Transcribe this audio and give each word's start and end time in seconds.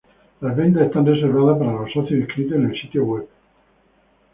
Las 0.39 0.55
ventas 0.55 0.87
están 0.87 1.05
reservadas 1.05 1.59
para 1.59 1.73
los 1.73 1.91
socios 1.91 2.21
inscritos 2.21 2.57
en 2.57 2.71
el 2.71 2.81
sitio 2.81 3.03
web. 3.05 3.27